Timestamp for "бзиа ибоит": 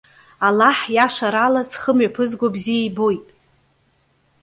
2.53-3.27